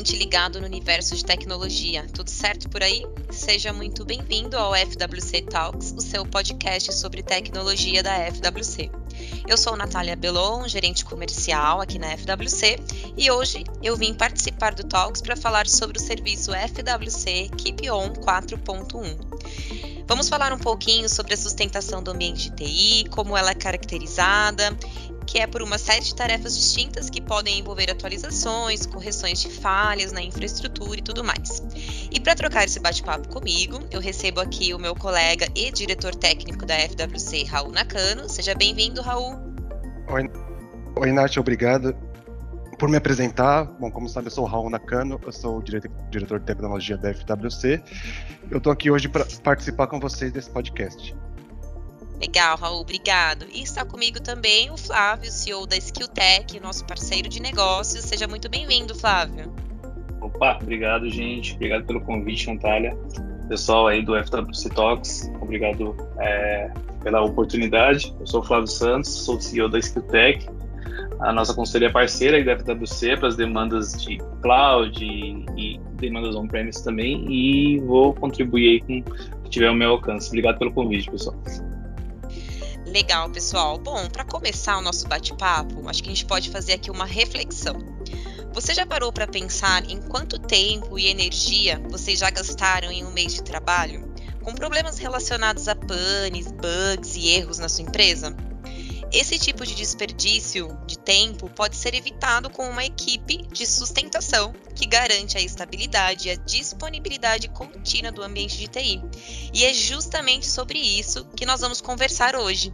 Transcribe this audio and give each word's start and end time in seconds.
ouvinte 0.00 0.16
ligado 0.16 0.58
no 0.58 0.66
universo 0.66 1.14
de 1.14 1.22
tecnologia. 1.22 2.06
Tudo 2.14 2.30
certo 2.30 2.70
por 2.70 2.82
aí? 2.82 3.04
Seja 3.30 3.70
muito 3.70 4.02
bem-vindo 4.02 4.56
ao 4.56 4.74
FWC 4.74 5.42
Talks, 5.42 5.92
o 5.92 6.00
seu 6.00 6.24
podcast 6.24 6.94
sobre 6.94 7.22
tecnologia 7.22 8.02
da 8.02 8.14
FWC. 8.32 8.90
Eu 9.46 9.58
sou 9.58 9.76
Natália 9.76 10.16
Belon, 10.16 10.66
gerente 10.66 11.04
comercial 11.04 11.82
aqui 11.82 11.98
na 11.98 12.16
FWC, 12.16 12.78
e 13.14 13.30
hoje 13.30 13.62
eu 13.82 13.94
vim 13.94 14.14
participar 14.14 14.74
do 14.74 14.84
Talks 14.84 15.20
para 15.20 15.36
falar 15.36 15.66
sobre 15.66 15.98
o 15.98 16.00
serviço 16.00 16.50
FWC 16.52 17.50
Keep 17.58 17.90
On 17.90 18.10
4.1. 18.14 19.99
Vamos 20.10 20.28
falar 20.28 20.52
um 20.52 20.58
pouquinho 20.58 21.08
sobre 21.08 21.34
a 21.34 21.36
sustentação 21.36 22.02
do 22.02 22.10
ambiente 22.10 22.50
de 22.50 22.56
TI, 22.56 23.08
como 23.10 23.36
ela 23.36 23.52
é 23.52 23.54
caracterizada, 23.54 24.76
que 25.24 25.38
é 25.38 25.46
por 25.46 25.62
uma 25.62 25.78
série 25.78 26.04
de 26.04 26.12
tarefas 26.16 26.58
distintas 26.58 27.08
que 27.08 27.20
podem 27.20 27.60
envolver 27.60 27.88
atualizações, 27.88 28.86
correções 28.86 29.40
de 29.40 29.48
falhas 29.48 30.10
na 30.10 30.20
infraestrutura 30.20 30.98
e 30.98 31.02
tudo 31.02 31.22
mais. 31.22 31.62
E 32.10 32.18
para 32.18 32.34
trocar 32.34 32.64
esse 32.64 32.80
bate-papo 32.80 33.28
comigo, 33.28 33.78
eu 33.88 34.00
recebo 34.00 34.40
aqui 34.40 34.74
o 34.74 34.80
meu 34.80 34.96
colega 34.96 35.46
e 35.54 35.70
diretor 35.70 36.12
técnico 36.16 36.66
da 36.66 36.74
FWC, 36.74 37.44
Raul 37.44 37.70
Nakano. 37.70 38.28
Seja 38.28 38.52
bem-vindo, 38.52 39.00
Raul. 39.02 39.36
Oi, 40.08 40.28
Oi 40.96 41.12
Nath, 41.12 41.36
obrigado 41.36 42.09
por 42.80 42.88
me 42.88 42.96
apresentar, 42.96 43.64
bom, 43.78 43.90
como 43.90 44.08
sabe, 44.08 44.28
eu 44.28 44.30
sou 44.30 44.44
o 44.44 44.46
Raul 44.46 44.70
Nakano, 44.70 45.20
eu 45.22 45.30
sou 45.30 45.58
o 45.58 45.62
diretor, 45.62 45.90
diretor 46.08 46.40
de 46.40 46.46
tecnologia 46.46 46.96
da 46.96 47.12
FWC. 47.12 47.82
Eu 48.50 48.56
estou 48.56 48.72
aqui 48.72 48.90
hoje 48.90 49.06
para 49.06 49.26
participar 49.44 49.86
com 49.86 50.00
vocês 50.00 50.32
desse 50.32 50.48
podcast. 50.50 51.14
Legal, 52.18 52.56
Raul, 52.56 52.80
obrigado. 52.80 53.44
E 53.52 53.62
está 53.62 53.84
comigo 53.84 54.18
também 54.18 54.70
o 54.70 54.78
Flávio, 54.78 55.30
CEO 55.30 55.66
da 55.66 55.76
Skilltech, 55.76 56.58
nosso 56.58 56.86
parceiro 56.86 57.28
de 57.28 57.40
negócios. 57.40 58.02
Seja 58.02 58.26
muito 58.26 58.48
bem-vindo, 58.48 58.94
Flávio. 58.94 59.52
Opa, 60.22 60.58
obrigado, 60.62 61.08
gente. 61.10 61.54
Obrigado 61.56 61.84
pelo 61.84 62.00
convite, 62.00 62.50
Natália. 62.50 62.96
Pessoal 63.46 63.88
aí 63.88 64.02
do 64.02 64.16
FWC 64.16 64.70
Talks, 64.70 65.30
obrigado 65.42 65.94
é, 66.18 66.72
pela 67.02 67.20
oportunidade. 67.20 68.14
Eu 68.18 68.26
sou 68.26 68.40
o 68.40 68.44
Flávio 68.44 68.68
Santos, 68.68 69.10
sou 69.10 69.36
o 69.36 69.40
CEO 69.40 69.68
da 69.68 69.78
Skilltech 69.78 70.48
a 71.20 71.32
nossa 71.32 71.52
consultoria 71.54 71.92
parceira 71.92 72.42
da 72.42 72.58
FWC 72.58 73.16
para 73.16 73.28
as 73.28 73.36
demandas 73.36 73.92
de 73.92 74.18
cloud 74.42 75.04
e, 75.04 75.44
e 75.56 75.80
demandas 75.94 76.34
on-premise 76.34 76.82
também 76.82 77.26
e 77.30 77.78
vou 77.80 78.14
contribuir 78.14 78.68
aí 78.68 78.80
com 78.80 79.10
o 79.10 79.42
que 79.44 79.50
tiver 79.50 79.68
ao 79.68 79.74
meu 79.74 79.90
alcance. 79.90 80.28
Obrigado 80.28 80.58
pelo 80.58 80.72
convite, 80.72 81.10
pessoal. 81.10 81.36
Legal, 82.86 83.30
pessoal. 83.30 83.78
Bom, 83.78 84.08
para 84.08 84.24
começar 84.24 84.78
o 84.78 84.82
nosso 84.82 85.06
bate-papo, 85.06 85.88
acho 85.88 86.02
que 86.02 86.08
a 86.08 86.12
gente 86.12 86.26
pode 86.26 86.50
fazer 86.50 86.72
aqui 86.72 86.90
uma 86.90 87.04
reflexão. 87.04 87.76
Você 88.52 88.74
já 88.74 88.84
parou 88.84 89.12
para 89.12 89.28
pensar 89.28 89.88
em 89.88 90.00
quanto 90.00 90.38
tempo 90.38 90.98
e 90.98 91.06
energia 91.06 91.80
vocês 91.88 92.18
já 92.18 92.30
gastaram 92.30 92.90
em 92.90 93.04
um 93.04 93.12
mês 93.12 93.34
de 93.34 93.44
trabalho 93.44 94.10
com 94.42 94.54
problemas 94.54 94.98
relacionados 94.98 95.68
a 95.68 95.74
panes, 95.76 96.50
bugs 96.50 97.14
e 97.14 97.28
erros 97.28 97.58
na 97.58 97.68
sua 97.68 97.84
empresa? 97.84 98.34
Esse 99.12 99.40
tipo 99.40 99.66
de 99.66 99.74
desperdício 99.74 100.78
de 100.86 100.96
tempo 100.96 101.50
pode 101.50 101.74
ser 101.74 101.94
evitado 101.94 102.48
com 102.48 102.62
uma 102.62 102.84
equipe 102.84 103.38
de 103.48 103.66
sustentação 103.66 104.52
que 104.74 104.86
garante 104.86 105.36
a 105.36 105.40
estabilidade 105.40 106.28
e 106.28 106.30
a 106.30 106.36
disponibilidade 106.36 107.48
contínua 107.48 108.12
do 108.12 108.22
ambiente 108.22 108.56
de 108.56 108.68
TI. 108.68 109.02
E 109.52 109.64
é 109.64 109.74
justamente 109.74 110.46
sobre 110.46 110.78
isso 110.78 111.24
que 111.36 111.44
nós 111.44 111.60
vamos 111.60 111.80
conversar 111.80 112.36
hoje. 112.36 112.72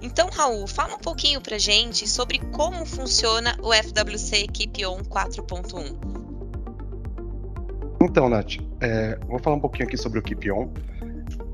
Então, 0.00 0.30
Raul, 0.30 0.68
fala 0.68 0.94
um 0.94 1.00
pouquinho 1.00 1.40
pra 1.40 1.58
gente 1.58 2.08
sobre 2.08 2.38
como 2.52 2.86
funciona 2.86 3.56
o 3.60 3.72
FWC 3.74 4.46
Keep 4.46 4.86
On 4.86 5.00
4.1. 5.02 5.98
Então, 8.00 8.28
Nath, 8.28 8.58
é, 8.80 9.18
vou 9.26 9.40
falar 9.40 9.56
um 9.56 9.60
pouquinho 9.60 9.88
aqui 9.88 9.96
sobre 9.96 10.20
o 10.20 10.22
Keep 10.22 10.48
On. 10.52 10.72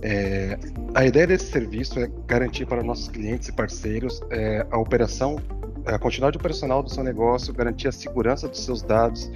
É, 0.07 0.59
a 0.95 1.07
ideia 1.07 1.27
desse 1.27 1.51
serviço 1.51 1.99
é 1.99 2.11
garantir 2.27 2.67
para 2.67 2.83
nossos 2.83 3.09
clientes 3.09 3.49
e 3.49 3.53
parceiros 3.53 4.21
é, 4.31 4.67
a 4.71 4.79
operação, 4.79 5.41
a 5.87 5.99
continuidade 5.99 6.37
operacional 6.37 6.83
do 6.83 6.91
seu 6.91 7.03
negócio, 7.03 7.55
garantir 7.55 7.89
a 7.89 7.93
segurança 7.93 8.47
dos 8.47 8.63
seus 8.63 8.83
dados, 8.83 9.31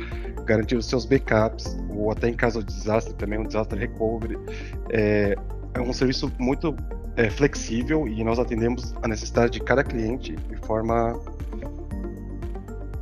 garantir 0.44 0.76
os 0.76 0.84
seus 0.84 1.06
backups, 1.06 1.74
ou 1.88 2.12
até 2.12 2.28
em 2.28 2.34
caso 2.34 2.62
de 2.62 2.66
desastre 2.66 3.14
também, 3.14 3.38
um 3.38 3.44
desastre 3.44 3.78
recovery. 3.78 4.38
É, 4.90 5.34
é 5.72 5.80
um 5.80 5.92
serviço 5.94 6.30
muito 6.38 6.76
é, 7.16 7.30
flexível 7.30 8.06
e 8.06 8.22
nós 8.22 8.38
atendemos 8.38 8.94
a 9.02 9.08
necessidade 9.08 9.52
de 9.52 9.60
cada 9.60 9.82
cliente 9.82 10.36
de 10.36 10.56
forma 10.56 11.18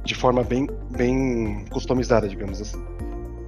de 0.05 0.15
forma 0.15 0.45
bem, 0.45 0.69
bem 0.97 1.65
customizada, 1.69 2.29
digamos 2.29 2.61
assim. 2.61 2.96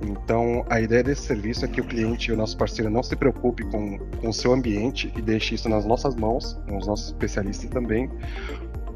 Então, 0.01 0.65
a 0.71 0.81
ideia 0.81 1.03
desse 1.03 1.23
serviço 1.23 1.65
é 1.65 1.69
que 1.69 1.81
o 1.81 1.85
cliente 1.85 2.31
e 2.31 2.35
o 2.35 2.37
nosso 2.37 2.57
parceiro 2.57 2.91
não 2.91 3.03
se 3.03 3.17
preocupe 3.17 3.65
com, 3.65 3.99
com 3.99 4.29
o 4.29 4.33
seu 4.33 4.53
ambiente 4.53 5.13
e 5.17 5.23
deixe 5.23 5.55
isso 5.55 5.69
nas 5.69 5.85
nossas 5.85 6.15
mãos, 6.15 6.59
com 6.69 6.77
os 6.77 6.87
nossos 6.87 7.07
especialistas 7.09 7.69
também, 7.71 8.09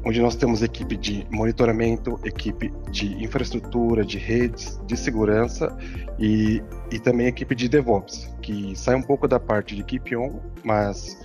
onde 0.05 0.21
nós 0.21 0.35
temos 0.35 0.61
equipe 0.61 0.97
de 0.97 1.25
monitoramento, 1.29 2.19
equipe 2.23 2.71
de 2.91 3.23
infraestrutura, 3.23 4.05
de 4.05 4.17
redes, 4.17 4.79
de 4.85 4.97
segurança 4.97 5.75
e, 6.19 6.61
e 6.91 6.99
também 6.99 7.27
equipe 7.27 7.55
de 7.55 7.69
DevOps, 7.69 8.33
que 8.41 8.75
sai 8.75 8.95
um 8.95 9.01
pouco 9.01 9.27
da 9.27 9.39
parte 9.39 9.75
de 9.75 9.83
Keep 9.83 10.15
On, 10.15 10.39
mas 10.63 11.17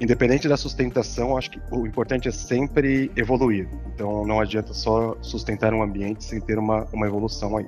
independente 0.00 0.48
da 0.48 0.56
sustentação, 0.56 1.36
acho 1.36 1.50
que 1.50 1.60
o 1.70 1.86
importante 1.86 2.26
é 2.26 2.32
sempre 2.32 3.10
evoluir. 3.16 3.68
Então 3.94 4.26
não 4.26 4.40
adianta 4.40 4.72
só 4.74 5.16
sustentar 5.20 5.72
um 5.72 5.82
ambiente 5.82 6.24
sem 6.24 6.40
ter 6.40 6.58
uma, 6.58 6.86
uma 6.92 7.06
evolução 7.06 7.56
aí. 7.56 7.66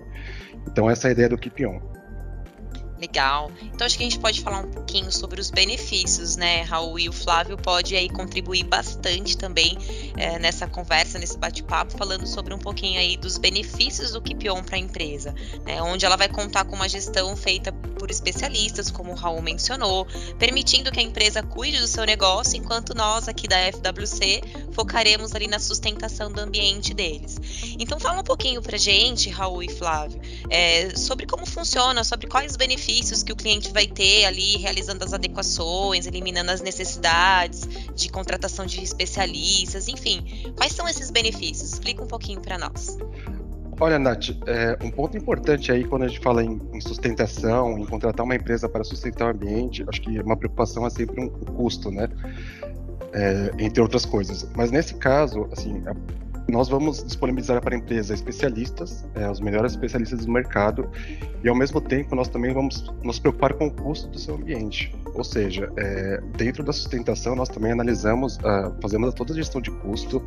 Então 0.67 0.91
essa 0.91 1.09
é 1.09 1.11
a 1.11 1.13
ideia 1.13 1.29
do 1.29 1.39
Keep. 1.39 1.65
Legal. 2.99 3.51
Então 3.61 3.85
acho 3.85 3.97
que 3.97 4.05
a 4.05 4.09
gente 4.09 4.21
pode 4.21 4.41
falar 4.41 4.61
um 4.61 4.71
pouquinho 4.71 5.11
sobre 5.11 5.41
os 5.41 5.51
benefícios, 5.51 6.37
né, 6.37 6.63
Raul? 6.63 6.99
E 6.99 7.09
o 7.09 7.13
Flávio 7.13 7.57
pode 7.57 7.97
aí 7.97 8.09
contribuir 8.09 8.65
bastante 8.65 9.37
também 9.37 9.77
é, 10.17 10.39
nessa 10.39 10.69
conversa, 10.69 11.19
nesse 11.19 11.37
bate-papo, 11.37 11.99
falando 11.99 12.27
sobre 12.27 12.55
um 12.55 12.59
pouquinho 12.59 13.01
aí 13.01 13.17
dos 13.17 13.37
benefícios 13.37 14.13
do 14.13 14.23
Keep 14.23 14.49
On 14.49 14.63
para 14.63 14.77
a 14.77 14.79
empresa, 14.79 15.35
né, 15.67 15.83
onde 15.83 16.07
ela 16.07 16.17
vai 16.17 16.29
contar 16.29 16.65
com 16.65 16.77
uma 16.77 16.89
gestão 16.89 17.37
feita 17.37 17.73
por 17.73 18.11
especialistas, 18.11 18.91
como 18.91 19.13
o 19.13 19.15
Raul 19.15 19.43
mencionou, 19.43 20.07
permitindo 20.39 20.93
que 20.93 21.01
a 21.01 21.03
empresa 21.03 21.43
cuide 21.43 21.81
do 21.81 21.89
seu 21.89 22.05
negócio, 22.05 22.57
enquanto 22.57 22.95
nós 22.95 23.29
aqui 23.29 23.49
da 23.49 23.57
FWC 23.73 24.43
focaremos 24.73 25.35
ali 25.35 25.49
na 25.49 25.59
sustentação 25.59 26.31
do 26.31 26.41
ambiente 26.41 26.95
deles. 26.95 27.37
Então 27.79 27.99
fala 27.99 28.21
um 28.21 28.25
pouquinho 28.25 28.63
para 28.63 28.77
gente, 28.77 29.31
Raul 29.31 29.63
e 29.63 29.69
Flávio, 29.69 30.21
é, 30.49 30.95
sobre 30.97 31.27
como 31.27 31.45
funciona, 31.45 32.05
sobre 32.05 32.29
quais 32.29 32.57
benefícios 32.57 32.84
benefícios 32.85 33.23
que 33.23 33.33
o 33.33 33.37
cliente 33.37 33.73
vai 33.73 33.87
ter 33.87 34.27
ali 34.27 34.57
realizando 34.59 35.03
as 35.05 35.13
adequações, 35.13 36.07
eliminando 36.07 36.51
as 36.51 36.61
necessidades 36.61 37.67
de 37.95 38.09
contratação 38.11 38.67
de 38.67 38.83
especialistas, 38.83 39.89
enfim. 39.89 40.53
Quais 40.57 40.73
são 40.73 40.87
esses 40.87 41.11
benefícios? 41.11 41.73
Explica 41.73 42.03
um 42.03 42.07
pouquinho 42.07 42.41
para 42.41 42.59
nós. 42.59 42.99
Olha, 43.81 43.99
Nath, 43.99 44.31
é, 44.47 44.79
um 44.85 44.91
ponto 44.91 45.17
importante 45.17 45.73
aí 45.73 45.85
quando 45.85 46.05
a 46.05 46.09
gente 46.09 46.21
fala 46.21 46.45
em, 46.45 46.61
em, 46.73 46.81
sustentação, 46.81 47.77
em 47.79 47.87
contratar 47.87 48.25
uma 48.25 48.37
empresa 48.37 48.69
para 48.69 48.85
sustentar 48.85 49.27
o 49.27 49.31
ambiente, 49.31 49.85
acho 49.89 50.01
que 50.01 50.21
uma 50.21 50.37
preocupação 50.37 50.87
é 50.87 50.91
sempre 50.91 51.21
um, 51.21 51.25
um 51.25 51.55
custo, 51.57 51.91
né? 51.91 52.09
É, 53.13 53.51
entre 53.59 53.81
outras 53.81 54.05
coisas. 54.05 54.49
Mas 54.55 54.71
nesse 54.71 54.95
caso, 54.95 55.49
assim, 55.53 55.83
a 55.87 55.95
nós 56.49 56.69
vamos 56.69 57.03
disponibilizar 57.03 57.61
para 57.61 57.75
a 57.75 57.79
empresa 57.79 58.13
especialistas, 58.13 59.05
é, 59.15 59.31
os 59.31 59.41
melhores 59.41 59.73
especialistas 59.73 60.25
do 60.25 60.33
mercado, 60.33 60.89
e 61.43 61.49
ao 61.49 61.55
mesmo 61.55 61.81
tempo 61.81 62.15
nós 62.15 62.29
também 62.29 62.53
vamos 62.53 62.93
nos 63.03 63.19
preocupar 63.19 63.55
com 63.55 63.67
o 63.67 63.71
custo 63.71 64.09
do 64.09 64.19
seu 64.19 64.35
ambiente. 64.35 64.95
Ou 65.15 65.25
seja, 65.25 65.73
é, 65.77 66.21
dentro 66.37 66.63
da 66.63 66.73
sustentação 66.73 67.35
nós 67.35 67.49
também 67.49 67.73
analisamos, 67.73 68.37
uh, 68.39 68.75
fazemos 68.83 69.15
toda 69.15 69.33
a 69.33 69.37
gestão 69.37 69.61
de 69.61 69.71
custo, 69.71 70.23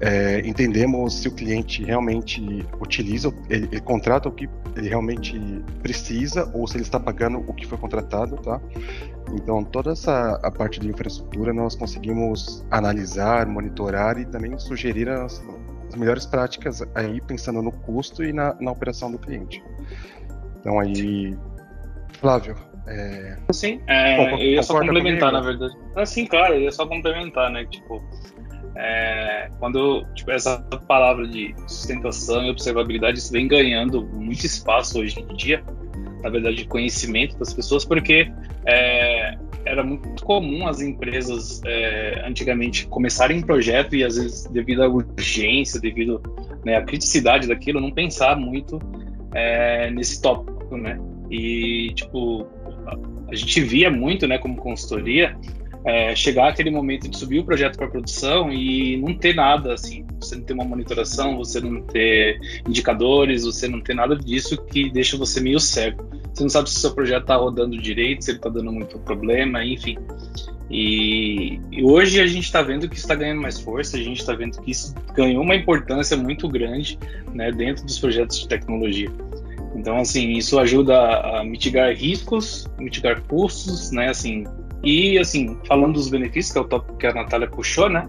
é, 0.00 0.40
entendemos 0.44 1.20
se 1.20 1.28
o 1.28 1.32
cliente 1.32 1.84
realmente 1.84 2.66
utiliza, 2.80 3.32
ele, 3.48 3.68
ele, 3.70 3.80
contrata 3.80 4.28
o 4.28 4.32
que 4.32 4.48
ele 4.74 4.88
realmente 4.88 5.38
precisa 5.80 6.50
ou 6.52 6.66
se 6.66 6.76
ele 6.76 6.82
está 6.82 6.98
pagando 6.98 7.38
o 7.38 7.54
que 7.54 7.66
foi 7.66 7.78
contratado, 7.78 8.36
tá? 8.38 8.60
Então 9.32 9.64
toda 9.64 9.92
essa 9.92 10.38
a 10.42 10.50
parte 10.50 10.78
de 10.78 10.88
infraestrutura 10.88 11.52
nós 11.52 11.74
conseguimos 11.74 12.64
analisar, 12.70 13.46
monitorar 13.46 14.18
e 14.18 14.26
também 14.26 14.58
sugerir 14.58 15.08
as, 15.08 15.42
as 15.88 15.94
melhores 15.94 16.26
práticas 16.26 16.82
aí 16.94 17.20
pensando 17.20 17.62
no 17.62 17.72
custo 17.72 18.22
e 18.22 18.32
na, 18.32 18.54
na 18.60 18.70
operação 18.70 19.10
do 19.10 19.18
cliente. 19.18 19.62
Então 20.60 20.78
aí, 20.78 21.36
Flávio. 22.12 22.56
É... 22.86 23.36
Sim, 23.52 23.80
é, 23.86 24.32
eu 24.34 24.38
ia 24.38 24.62
só 24.62 24.78
complementar, 24.78 25.30
comigo? 25.30 25.32
na 25.32 25.40
verdade. 25.40 25.76
Ah, 25.96 26.04
sim, 26.04 26.26
claro, 26.26 26.54
eu 26.54 26.62
ia 26.62 26.72
só 26.72 26.84
complementar, 26.86 27.50
né? 27.50 27.64
Tipo, 27.66 28.02
é, 28.74 29.50
quando 29.58 30.04
tipo, 30.14 30.30
essa 30.30 30.58
palavra 30.88 31.26
de 31.26 31.54
sustentação 31.66 32.44
e 32.44 32.50
observabilidade 32.50 33.20
vem 33.30 33.46
ganhando 33.46 34.04
muito 34.04 34.44
espaço 34.46 35.00
hoje 35.00 35.20
em 35.20 35.34
dia, 35.36 35.62
na 36.22 36.30
verdade, 36.30 36.56
de 36.56 36.64
conhecimento 36.66 37.36
das 37.38 37.52
pessoas, 37.52 37.84
porque 37.84 38.30
é, 38.64 39.11
era 39.72 39.82
muito 39.82 40.22
comum 40.22 40.68
as 40.68 40.82
empresas 40.82 41.62
é, 41.64 42.22
antigamente 42.26 42.86
começarem 42.88 43.38
um 43.38 43.42
projeto 43.42 43.96
e 43.96 44.04
às 44.04 44.16
vezes 44.16 44.46
devido 44.46 44.82
à 44.82 44.88
urgência, 44.88 45.80
devido 45.80 46.20
né, 46.62 46.76
à 46.76 46.82
criticidade 46.82 47.48
daquilo, 47.48 47.80
não 47.80 47.90
pensar 47.90 48.36
muito 48.36 48.78
é, 49.34 49.90
nesse 49.90 50.20
tópico, 50.20 50.76
né? 50.76 51.00
E, 51.30 51.90
tipo, 51.94 52.46
a 53.28 53.34
gente 53.34 53.62
via 53.62 53.90
muito, 53.90 54.28
né, 54.28 54.36
como 54.36 54.56
consultoria, 54.56 55.34
é, 55.86 56.14
chegar 56.14 56.48
aquele 56.48 56.70
momento 56.70 57.08
de 57.08 57.16
subir 57.16 57.38
o 57.38 57.44
projeto 57.44 57.78
para 57.78 57.88
produção 57.88 58.52
e 58.52 58.98
não 58.98 59.14
ter 59.14 59.34
nada, 59.34 59.72
assim, 59.72 60.04
você 60.20 60.36
não 60.36 60.42
ter 60.42 60.52
uma 60.52 60.64
monitoração, 60.64 61.38
você 61.38 61.60
não 61.60 61.80
ter 61.80 62.38
indicadores, 62.68 63.44
você 63.44 63.66
não 63.66 63.80
ter 63.80 63.94
nada 63.94 64.14
disso 64.14 64.62
que 64.66 64.90
deixa 64.90 65.16
você 65.16 65.40
meio 65.40 65.58
cego. 65.58 66.06
Você 66.42 66.44
não 66.44 66.50
sabe 66.50 66.70
se 66.70 66.76
o 66.76 66.80
seu 66.80 66.94
projeto 66.94 67.22
está 67.22 67.36
rodando 67.36 67.78
direito, 67.78 68.24
se 68.24 68.32
ele 68.32 68.38
está 68.38 68.48
dando 68.48 68.72
muito 68.72 68.98
problema, 68.98 69.64
enfim. 69.64 69.96
E, 70.68 71.60
e 71.70 71.84
hoje 71.84 72.20
a 72.20 72.26
gente 72.26 72.44
está 72.44 72.62
vendo 72.62 72.88
que 72.88 72.96
isso 72.96 73.04
está 73.04 73.14
ganhando 73.14 73.40
mais 73.40 73.60
força, 73.60 73.96
a 73.96 74.00
gente 74.00 74.20
está 74.20 74.34
vendo 74.34 74.60
que 74.60 74.70
isso 74.72 74.94
ganhou 75.14 75.42
uma 75.42 75.54
importância 75.54 76.16
muito 76.16 76.48
grande 76.48 76.98
né, 77.32 77.52
dentro 77.52 77.84
dos 77.84 77.98
projetos 77.98 78.40
de 78.40 78.48
tecnologia. 78.48 79.10
Então, 79.76 79.98
assim, 79.98 80.32
isso 80.32 80.58
ajuda 80.58 81.20
a 81.20 81.44
mitigar 81.44 81.94
riscos, 81.94 82.66
mitigar 82.78 83.20
custos, 83.22 83.90
né, 83.92 84.08
assim, 84.08 84.44
e, 84.82 85.18
assim, 85.18 85.56
falando 85.66 85.94
dos 85.94 86.08
benefícios, 86.08 86.52
que 86.52 86.58
é 86.58 86.60
o 86.60 86.64
tópico 86.64 86.98
que 86.98 87.06
a 87.06 87.14
Natália 87.14 87.48
puxou, 87.48 87.88
né, 87.88 88.08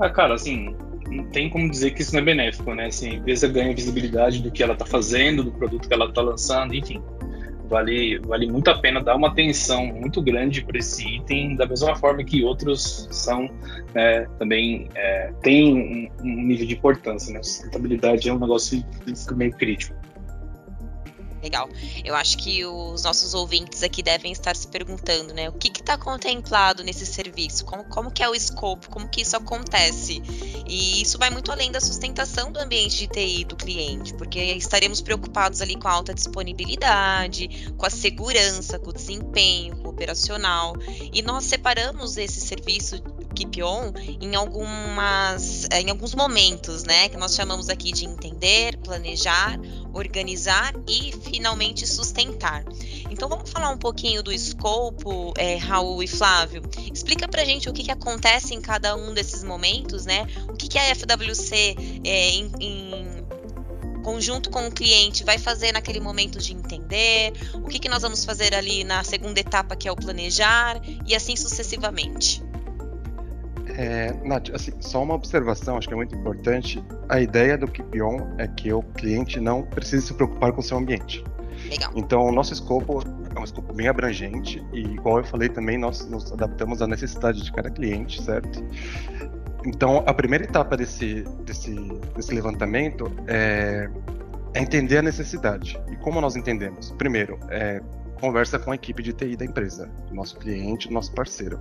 ah, 0.00 0.10
cara, 0.10 0.34
assim, 0.34 0.74
não 1.08 1.24
tem 1.30 1.48
como 1.48 1.70
dizer 1.70 1.92
que 1.92 2.02
isso 2.02 2.12
não 2.12 2.20
é 2.20 2.24
benéfico, 2.24 2.74
né, 2.74 2.86
assim, 2.86 3.10
a 3.10 3.14
empresa 3.14 3.48
ganha 3.48 3.74
visibilidade 3.74 4.42
do 4.42 4.50
que 4.50 4.62
ela 4.62 4.74
está 4.74 4.84
fazendo, 4.84 5.42
do 5.42 5.52
produto 5.52 5.88
que 5.88 5.94
ela 5.94 6.06
está 6.06 6.20
lançando, 6.20 6.74
enfim, 6.74 7.00
vale, 7.68 8.18
vale 8.18 8.50
muito 8.50 8.68
a 8.68 8.78
pena 8.78 9.02
dar 9.02 9.16
uma 9.16 9.28
atenção 9.28 9.86
muito 9.86 10.22
grande 10.22 10.64
para 10.64 10.78
esse 10.78 11.16
item, 11.16 11.56
da 11.56 11.66
mesma 11.66 11.94
forma 11.96 12.22
que 12.24 12.44
outros 12.44 13.08
são 13.10 13.48
né, 13.94 14.26
também 14.38 14.88
é, 14.94 15.32
tem 15.42 15.74
um, 16.22 16.26
um, 16.26 16.42
nível 16.44 16.66
de 16.66 16.74
importância. 16.74 17.32
Né? 17.32 17.42
Sustentabilidade 17.42 18.28
é 18.28 18.32
um 18.32 18.38
negócio 18.38 18.84
meio 19.34 19.52
crítico. 19.52 19.94
Legal. 21.44 21.68
Eu 22.02 22.14
acho 22.14 22.38
que 22.38 22.64
os 22.64 23.02
nossos 23.04 23.34
ouvintes 23.34 23.82
aqui 23.82 24.02
devem 24.02 24.32
estar 24.32 24.56
se 24.56 24.66
perguntando, 24.66 25.34
né? 25.34 25.50
O 25.50 25.52
que 25.52 25.68
está 25.68 25.98
contemplado 25.98 26.82
nesse 26.82 27.04
serviço? 27.04 27.66
Como, 27.66 27.84
como 27.84 28.10
que 28.10 28.22
é 28.22 28.28
o 28.30 28.34
escopo? 28.34 28.88
Como 28.88 29.06
que 29.06 29.20
isso 29.20 29.36
acontece? 29.36 30.22
E 30.66 31.02
isso 31.02 31.18
vai 31.18 31.28
muito 31.28 31.52
além 31.52 31.70
da 31.70 31.82
sustentação 31.82 32.50
do 32.50 32.58
ambiente 32.58 32.96
de 32.96 33.08
TI 33.08 33.44
do 33.44 33.56
cliente, 33.56 34.14
porque 34.14 34.40
estaremos 34.40 35.02
preocupados 35.02 35.60
ali 35.60 35.76
com 35.76 35.86
a 35.86 35.92
alta 35.92 36.14
disponibilidade, 36.14 37.70
com 37.76 37.84
a 37.84 37.90
segurança, 37.90 38.78
com 38.78 38.88
o 38.88 38.94
desempenho, 38.94 39.76
com 39.76 39.88
o 39.88 39.90
operacional. 39.90 40.74
E 41.12 41.20
nós 41.20 41.44
separamos 41.44 42.16
esse 42.16 42.40
serviço 42.40 43.02
Keep 43.34 43.62
On 43.62 43.92
em 44.20 44.34
algumas 44.34 45.66
em 45.72 45.90
alguns 45.90 46.14
momentos, 46.14 46.84
né, 46.84 47.08
que 47.08 47.16
nós 47.16 47.34
chamamos 47.34 47.68
aqui 47.68 47.92
de 47.92 48.04
entender, 48.04 48.76
planejar, 48.78 49.58
organizar 49.92 50.72
e 50.88 51.12
finalmente 51.12 51.86
sustentar. 51.86 52.64
Então 53.10 53.28
vamos 53.28 53.50
falar 53.50 53.70
um 53.70 53.78
pouquinho 53.78 54.22
do 54.22 54.32
escopo, 54.32 55.32
é, 55.36 55.56
Raul 55.56 56.02
e 56.02 56.06
Flávio. 56.06 56.62
Explica 56.92 57.28
pra 57.28 57.44
gente 57.44 57.68
o 57.68 57.72
que, 57.72 57.84
que 57.84 57.90
acontece 57.90 58.54
em 58.54 58.60
cada 58.60 58.96
um 58.96 59.12
desses 59.12 59.44
momentos, 59.44 60.04
né? 60.04 60.26
O 60.48 60.54
que, 60.54 60.68
que 60.68 60.78
a 60.78 60.94
FWC 60.94 62.00
é, 62.04 62.30
em, 62.30 62.52
em 62.60 63.24
conjunto 64.04 64.50
com 64.50 64.68
o 64.68 64.70
cliente 64.70 65.24
vai 65.24 65.38
fazer 65.38 65.72
naquele 65.72 65.98
momento 65.98 66.38
de 66.38 66.52
entender, 66.52 67.32
o 67.54 67.68
que, 67.68 67.78
que 67.78 67.88
nós 67.88 68.02
vamos 68.02 68.24
fazer 68.24 68.54
ali 68.54 68.84
na 68.84 69.02
segunda 69.02 69.40
etapa, 69.40 69.74
que 69.74 69.88
é 69.88 69.92
o 69.92 69.96
planejar, 69.96 70.80
e 71.06 71.14
assim 71.14 71.34
sucessivamente. 71.34 72.42
É, 73.76 74.12
Nath, 74.24 74.50
assim, 74.52 74.72
só 74.80 75.02
uma 75.02 75.14
observação, 75.14 75.76
acho 75.76 75.88
que 75.88 75.94
é 75.94 75.96
muito 75.96 76.14
importante. 76.14 76.84
A 77.08 77.20
ideia 77.20 77.56
do 77.56 77.66
Keep 77.66 78.00
On 78.02 78.34
é 78.38 78.46
que 78.46 78.72
o 78.72 78.82
cliente 78.82 79.40
não 79.40 79.62
precise 79.62 80.06
se 80.06 80.14
preocupar 80.14 80.52
com 80.52 80.60
o 80.60 80.62
seu 80.62 80.76
ambiente. 80.78 81.24
Legal. 81.68 81.92
Então, 81.94 82.26
o 82.26 82.32
nosso 82.32 82.52
escopo 82.52 83.00
é 83.34 83.40
um 83.40 83.44
escopo 83.44 83.72
bem 83.72 83.88
abrangente 83.88 84.64
e, 84.72 84.80
igual 84.80 85.18
eu 85.18 85.24
falei 85.24 85.48
também, 85.48 85.78
nós 85.78 86.06
nos 86.08 86.30
adaptamos 86.32 86.82
à 86.82 86.86
necessidade 86.86 87.42
de 87.42 87.52
cada 87.52 87.70
cliente, 87.70 88.22
certo? 88.22 88.62
Então, 89.64 90.04
a 90.06 90.12
primeira 90.12 90.44
etapa 90.44 90.76
desse, 90.76 91.24
desse, 91.44 91.74
desse 92.14 92.34
levantamento 92.34 93.10
é, 93.26 93.88
é 94.52 94.60
entender 94.60 94.98
a 94.98 95.02
necessidade. 95.02 95.80
E 95.90 95.96
como 95.96 96.20
nós 96.20 96.36
entendemos? 96.36 96.90
Primeiro, 96.92 97.38
é, 97.48 97.80
conversa 98.20 98.58
com 98.58 98.72
a 98.72 98.74
equipe 98.74 99.02
de 99.02 99.12
TI 99.12 99.36
da 99.36 99.44
empresa, 99.44 99.90
do 100.08 100.14
nosso 100.14 100.36
cliente, 100.38 100.88
do 100.88 100.94
nosso 100.94 101.12
parceiro. 101.12 101.58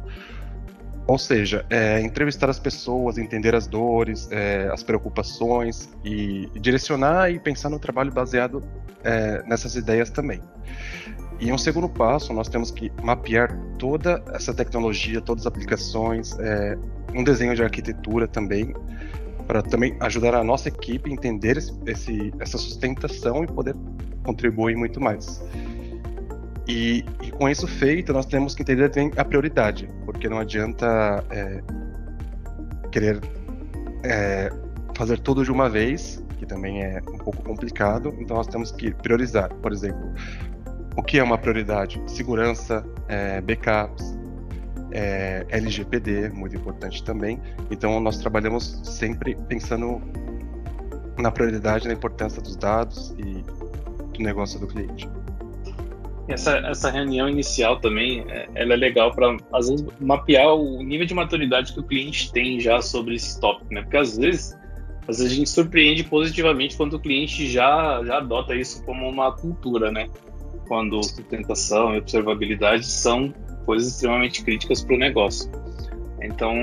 Ou 1.06 1.18
seja, 1.18 1.66
é, 1.70 2.00
entrevistar 2.00 2.50
as 2.50 2.60
pessoas, 2.60 3.18
entender 3.18 3.54
as 3.54 3.68
dores, 3.68 4.30
é, 4.32 4.70
as 4.72 4.84
preocupações 4.84 5.90
e, 6.04 6.50
e, 6.56 6.60
direcionar 6.60 7.30
e 7.30 7.40
pensar 7.40 7.70
no 7.70 7.78
trabalho 7.78 8.12
baseado 8.12 8.64
é, 9.04 9.44
nessas 9.46 9.76
ideias 9.76 10.10
também. 10.10 10.42
E 11.40 11.52
um 11.52 11.58
segundo 11.58 11.90
passo, 11.90 12.32
nós 12.32 12.48
temos 12.48 12.72
que 12.72 12.90
mapear 13.02 13.54
toda 13.78 14.24
essa 14.34 14.54
tecnologia, 14.54 15.20
todas 15.20 15.44
as 15.44 15.48
aplicações, 15.48 16.40
é, 16.40 16.78
um 17.14 17.24
desenho 17.24 17.54
de 17.54 17.62
arquitetura 17.62 18.26
também, 18.26 18.74
para 19.46 19.62
também 19.62 19.98
ajudar 20.00 20.36
a 20.36 20.44
nossa 20.44 20.70
equipe 20.70 21.10
a 21.10 21.14
entender 21.14 21.58
esse, 21.58 21.74
esse, 21.86 22.34
essa 22.40 22.58
sustentação 22.58 23.44
e 23.44 23.48
poder 23.48 23.76
contribuir 24.24 24.78
muito 24.78 25.02
mais. 25.02 25.44
E, 26.66 27.04
e, 27.22 27.32
com 27.32 27.50
isso 27.50 27.68
feito, 27.68 28.14
nós 28.14 28.26
temos 28.26 28.56
que 28.56 28.62
entender 28.62 28.90
a 29.18 29.26
prioridade, 29.26 29.90
porque 30.24 30.30
não 30.30 30.40
adianta 30.40 31.22
é, 31.30 31.62
querer 32.90 33.20
é, 34.06 34.50
fazer 34.96 35.20
tudo 35.20 35.44
de 35.44 35.52
uma 35.52 35.70
vez, 35.70 36.24
que 36.38 36.46
também 36.46 36.82
é 36.82 37.02
um 37.10 37.18
pouco 37.18 37.44
complicado, 37.44 38.16
então 38.18 38.38
nós 38.38 38.48
temos 38.48 38.72
que 38.72 38.94
priorizar. 38.94 39.54
Por 39.56 39.74
exemplo, 39.74 40.14
o 40.96 41.04
que 41.04 41.20
é 41.20 41.24
uma 41.24 41.38
prioridade? 41.38 42.02
Segurança, 42.08 42.86
é, 43.10 43.42
backups, 43.42 44.18
é, 44.94 45.46
LGPD, 45.50 46.30
muito 46.30 46.56
importante 46.56 47.04
também. 47.04 47.38
Então 47.70 48.00
nós 48.00 48.18
trabalhamos 48.20 48.80
sempre 48.86 49.36
pensando 49.50 50.02
na 51.18 51.32
prioridade, 51.32 51.86
na 51.86 51.94
importância 51.94 52.42
dos 52.42 52.56
dados 52.56 53.14
e 53.18 53.44
do 54.14 54.24
negócio 54.24 54.58
do 54.58 54.68
cliente. 54.68 55.10
Essa, 56.28 56.58
essa 56.60 56.90
reunião 56.90 57.28
inicial 57.28 57.80
também, 57.80 58.24
é, 58.30 58.48
ela 58.56 58.74
é 58.74 58.78
legal 58.78 59.12
para, 59.14 59.36
às 59.52 59.70
vezes, 59.70 59.86
mapear 60.00 60.56
o 60.56 60.82
nível 60.82 61.06
de 61.06 61.14
maturidade 61.14 61.74
que 61.74 61.80
o 61.80 61.84
cliente 61.84 62.32
tem 62.32 62.60
já 62.60 62.82
sobre 62.82 63.16
esse 63.16 63.40
tópico, 63.42 63.74
né? 63.74 63.82
Porque 63.82 63.98
às 63.98 64.18
vezes, 64.18 64.58
às 65.08 65.18
vezes 65.18 65.34
a 65.34 65.36
gente 65.36 65.50
surpreende 65.50 66.04
positivamente 66.06 66.78
quando 66.78 66.94
o 66.94 67.00
cliente 67.00 67.48
já, 67.48 68.02
já 68.06 68.18
adota 68.18 68.56
isso 68.56 68.86
como 68.86 69.08
uma 69.08 69.34
cultura, 69.34 69.92
né? 69.92 70.08
Quando 70.68 71.04
sustentação 71.04 71.94
e 71.94 71.98
observabilidade 71.98 72.86
são 72.86 73.34
coisas 73.66 73.90
extremamente 73.90 74.44
críticas 74.46 74.82
para 74.82 74.96
o 74.96 75.00
negócio. 75.00 75.52
Então, 76.22 76.56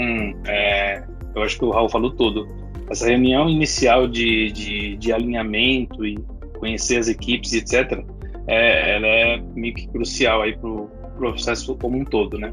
é, 0.47 1.05
eu 1.35 1.43
acho 1.43 1.59
que 1.59 1.65
o 1.67 1.71
Raul 1.71 1.91
falou 1.91 2.11
tudo. 2.13 2.49
Essa 2.89 3.07
reunião 3.09 3.49
inicial 3.49 4.09
de, 4.09 4.51
de, 4.53 4.97
de 4.97 5.13
alinhamento 5.13 6.05
e 6.05 6.19
conhecer 6.59 6.97
as 6.97 7.09
equipes, 7.09 7.53
etc., 7.53 8.03
é, 8.47 8.97
ela 8.97 9.07
é 9.07 9.43
meio 9.55 9.75
que 9.75 9.89
crucial 9.89 10.43
aí 10.43 10.57
para 10.57 10.69
o 10.69 10.89
processo 11.17 11.77
como 11.77 11.99
um 11.99 12.05
todo, 12.05 12.39
né? 12.39 12.53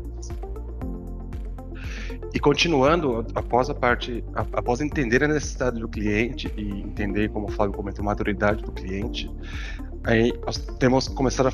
E 2.34 2.40
continuando, 2.40 3.26
após 3.34 3.70
a 3.70 3.74
parte, 3.74 4.24
após 4.36 4.82
entender 4.82 5.24
a 5.24 5.28
necessidade 5.28 5.80
do 5.80 5.88
cliente 5.88 6.52
e 6.58 6.82
entender, 6.82 7.30
como 7.30 7.48
o 7.48 7.52
Flávio 7.52 7.74
comentou, 7.74 8.04
a 8.04 8.06
maturidade 8.06 8.62
do 8.64 8.72
cliente, 8.72 9.32
aí 10.04 10.34
nós 10.46 10.58
temos 10.78 11.08
que 11.08 11.16
começar 11.16 11.48
a 11.48 11.52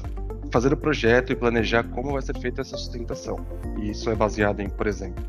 fazer 0.52 0.74
o 0.74 0.78
projeto 0.78 1.32
e 1.32 1.36
planejar 1.36 1.84
como 1.84 2.12
vai 2.12 2.22
ser 2.22 2.38
feita 2.38 2.62
essa 2.62 2.76
sustentação. 2.76 3.38
E 3.80 3.92
isso 3.92 4.10
é 4.10 4.16
baseado 4.16 4.60
em, 4.60 4.70
por 4.70 4.88
exemplo, 4.88 5.24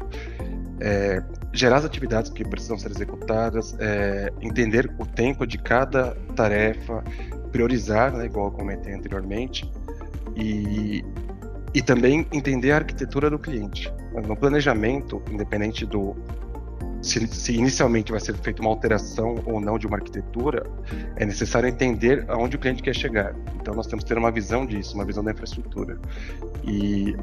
é, 0.80 1.22
gerar 1.52 1.76
as 1.76 1.84
atividades 1.84 2.30
que 2.30 2.44
precisam 2.44 2.76
ser 2.76 2.90
executadas, 2.90 3.76
é, 3.78 4.32
entender 4.40 4.92
o 4.98 5.06
tempo 5.06 5.46
de 5.46 5.58
cada 5.58 6.16
tarefa, 6.34 7.04
priorizar, 7.54 8.12
né, 8.12 8.26
igual 8.26 8.46
eu 8.46 8.50
comentei 8.50 8.92
anteriormente, 8.92 9.70
e, 10.34 11.04
e 11.72 11.80
também 11.80 12.26
entender 12.32 12.72
a 12.72 12.76
arquitetura 12.78 13.30
do 13.30 13.38
cliente. 13.38 13.92
No 14.26 14.36
planejamento, 14.36 15.22
independente 15.30 15.86
do 15.86 16.16
se, 17.00 17.24
se, 17.28 17.54
inicialmente 17.54 18.10
vai 18.10 18.20
ser 18.20 18.34
feita 18.38 18.60
uma 18.60 18.70
alteração 18.70 19.36
ou 19.46 19.60
não 19.60 19.78
de 19.78 19.86
uma 19.86 19.98
arquitetura, 19.98 20.66
é 21.14 21.24
necessário 21.24 21.68
entender 21.68 22.24
aonde 22.26 22.56
o 22.56 22.58
cliente 22.58 22.82
quer 22.82 22.94
chegar. 22.94 23.36
Então 23.60 23.72
nós 23.72 23.86
temos 23.86 24.02
que 24.02 24.08
ter 24.08 24.18
uma 24.18 24.32
visão 24.32 24.66
disso, 24.66 24.94
uma 24.94 25.04
visão 25.04 25.22
da 25.22 25.30
infraestrutura. 25.30 25.96
E 26.64 27.14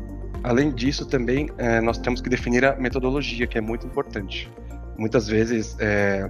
além 0.44 0.72
disso 0.72 1.06
também 1.06 1.50
é, 1.58 1.82
nós 1.82 1.98
temos 1.98 2.22
que 2.22 2.30
definir 2.30 2.64
a 2.64 2.76
metodologia, 2.78 3.46
que 3.48 3.58
é 3.58 3.62
muito 3.62 3.86
importante. 3.86 4.50
Muitas 4.98 5.28
vezes 5.28 5.76
é, 5.80 6.30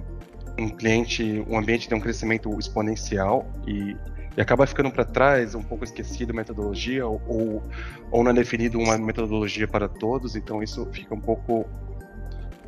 um 0.58 0.68
cliente, 0.68 1.44
um 1.48 1.58
ambiente 1.58 1.88
tem 1.88 1.96
um 1.96 2.00
crescimento 2.00 2.50
exponencial 2.58 3.46
e, 3.66 3.96
e 4.36 4.40
acaba 4.40 4.66
ficando 4.66 4.90
para 4.90 5.04
trás, 5.04 5.54
um 5.54 5.62
pouco 5.62 5.84
esquecido 5.84 6.34
metodologia 6.34 7.06
ou, 7.06 7.62
ou 8.10 8.22
não 8.22 8.30
é 8.30 8.34
definido 8.34 8.78
uma 8.78 8.98
metodologia 8.98 9.66
para 9.66 9.88
todos, 9.88 10.36
então 10.36 10.62
isso 10.62 10.86
fica 10.92 11.14
um 11.14 11.20
pouco 11.20 11.66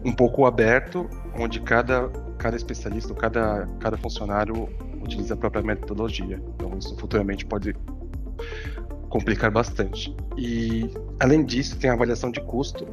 um 0.04 0.12
pouco 0.12 0.44
aberto, 0.44 1.08
onde 1.38 1.60
cada, 1.60 2.10
cada 2.36 2.56
especialista, 2.56 3.14
cada, 3.14 3.66
cada 3.80 3.96
funcionário 3.96 4.68
utilize 5.00 5.32
a 5.32 5.36
própria 5.36 5.62
metodologia. 5.62 6.42
Então, 6.54 6.76
isso 6.78 6.94
futuramente 6.98 7.46
pode 7.46 7.74
complicar 9.08 9.50
bastante. 9.50 10.14
E, 10.36 10.90
além 11.18 11.42
disso, 11.42 11.78
tem 11.78 11.88
a 11.88 11.94
avaliação 11.94 12.30
de 12.30 12.40
custo, 12.42 12.86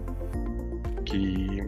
que 1.03 1.67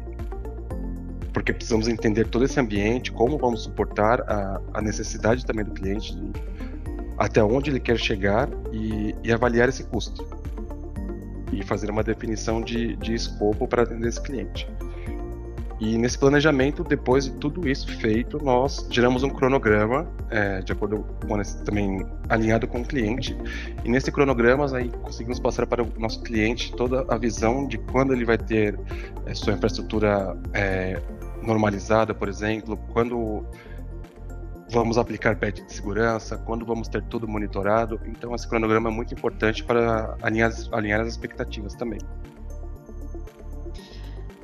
porque 1.44 1.52
precisamos 1.52 1.90
entender 1.90 2.26
todo 2.30 2.46
esse 2.46 2.58
ambiente, 2.58 3.12
como 3.12 3.38
vamos 3.38 3.64
suportar 3.64 4.22
a, 4.22 4.62
a 4.76 4.82
necessidade 4.82 5.46
também 5.46 5.66
do 5.66 5.72
cliente, 5.72 6.18
até 7.18 7.44
onde 7.44 7.70
ele 7.70 7.82
quer 7.82 7.98
chegar 7.98 8.48
e, 8.72 9.14
e, 9.22 9.30
avaliar 9.30 9.68
esse 9.68 9.84
custo. 9.84 10.26
E 11.52 11.62
fazer 11.62 11.92
uma 11.92 12.02
definição 12.02 12.62
de, 12.62 12.96
de 12.96 13.14
escopo 13.14 13.68
para 13.68 13.84
atender 13.84 14.08
esse 14.08 14.22
cliente. 14.22 14.66
E 15.82 15.98
nesse 15.98 16.18
planejamento, 16.18 16.82
depois 16.82 17.26
de 17.26 17.32
tudo 17.32 17.68
isso 17.68 17.92
feito, 17.98 18.42
nós 18.42 18.88
geramos 18.90 19.22
um 19.22 19.30
cronograma, 19.30 20.08
é, 20.30 20.62
de 20.62 20.72
acordo 20.72 21.06
com 21.28 21.42
também 21.66 22.06
alinhado 22.30 22.70
com 22.70 22.80
o 22.80 22.86
cliente. 22.86 23.38
E 23.84 23.90
nesse 23.90 24.14
cronograma, 24.14 24.66
aí 24.78 24.90
conseguimos 25.02 25.42
passar 25.42 25.68
para 25.68 25.84
o 25.84 25.92
nosso 26.00 26.24
cliente 26.24 26.72
toda 26.72 27.06
a 27.14 27.18
visão 27.18 27.68
de 27.68 27.78
quando 27.78 28.14
ele 28.14 28.24
vai 28.24 28.38
ter 28.38 28.80
é, 29.26 29.34
sua 29.34 29.52
infraestrutura 29.52 30.38
é, 30.54 31.02
normalizada, 31.46 32.14
por 32.14 32.28
exemplo, 32.28 32.78
quando 32.92 33.46
vamos 34.72 34.98
aplicar 34.98 35.38
patch 35.38 35.62
de 35.64 35.74
segurança, 35.74 36.38
quando 36.38 36.66
vamos 36.66 36.88
ter 36.88 37.04
tudo 37.04 37.28
monitorado. 37.28 38.02
Então, 38.06 38.34
esse 38.34 38.48
cronograma 38.48 38.90
é 38.90 38.92
muito 38.92 39.14
importante 39.14 39.64
para 39.64 40.18
alinhar, 40.22 40.52
alinhar 40.72 41.02
as 41.02 41.08
expectativas 41.08 41.74
também. 41.76 42.00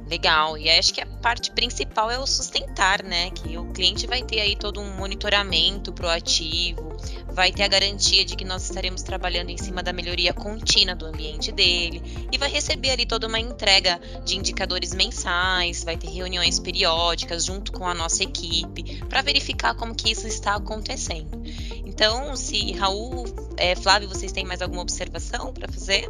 Legal. 0.09 0.57
E 0.57 0.67
acho 0.71 0.91
que 0.91 1.01
a 1.01 1.05
parte 1.05 1.51
principal 1.51 2.09
é 2.09 2.17
o 2.17 2.25
sustentar, 2.25 3.03
né? 3.03 3.29
Que 3.29 3.57
o 3.57 3.65
cliente 3.71 4.07
vai 4.07 4.23
ter 4.23 4.39
aí 4.41 4.55
todo 4.55 4.81
um 4.81 4.95
monitoramento 4.95 5.93
proativo, 5.93 6.97
vai 7.31 7.51
ter 7.51 7.61
a 7.61 7.67
garantia 7.67 8.25
de 8.25 8.35
que 8.35 8.43
nós 8.43 8.63
estaremos 8.63 9.03
trabalhando 9.03 9.51
em 9.51 9.57
cima 9.57 9.83
da 9.83 9.93
melhoria 9.93 10.33
contínua 10.33 10.95
do 10.95 11.05
ambiente 11.05 11.51
dele 11.51 12.01
e 12.31 12.37
vai 12.39 12.49
receber 12.49 12.89
ali 12.89 13.05
toda 13.05 13.27
uma 13.27 13.39
entrega 13.39 14.01
de 14.25 14.35
indicadores 14.35 14.95
mensais, 14.95 15.83
vai 15.83 15.95
ter 15.95 16.09
reuniões 16.09 16.59
periódicas 16.59 17.45
junto 17.45 17.71
com 17.71 17.85
a 17.85 17.93
nossa 17.93 18.23
equipe 18.23 19.03
para 19.07 19.21
verificar 19.21 19.75
como 19.75 19.93
que 19.93 20.11
isso 20.11 20.27
está 20.27 20.55
acontecendo. 20.55 21.43
Então, 21.85 22.35
se 22.35 22.71
Raul, 22.71 23.25
é, 23.57 23.75
Flávio, 23.75 24.09
vocês 24.09 24.31
têm 24.31 24.45
mais 24.45 24.61
alguma 24.61 24.81
observação 24.81 25.53
para 25.53 25.67
fazer? 25.67 26.09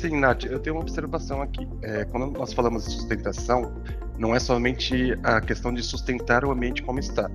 Sim, 0.00 0.20
Nath, 0.20 0.44
eu 0.44 0.58
tenho 0.58 0.76
uma 0.76 0.82
observação 0.82 1.40
aqui. 1.40 1.66
É, 1.82 2.04
quando 2.04 2.30
nós 2.38 2.52
falamos 2.52 2.84
de 2.84 2.92
sustentação, 2.92 3.74
não 4.18 4.34
é 4.34 4.38
somente 4.38 5.16
a 5.22 5.40
questão 5.40 5.72
de 5.72 5.82
sustentar 5.82 6.44
o 6.44 6.50
ambiente 6.50 6.82
como 6.82 6.98
está, 6.98 7.30